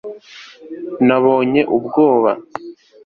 Nabonye 1.07 1.61
ubwoba 1.75 2.31